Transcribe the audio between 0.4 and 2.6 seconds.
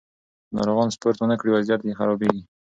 که ناروغان سپورت ونه کړي، وضعیت یې خرابېږي.